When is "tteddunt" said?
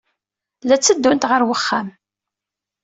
0.79-1.27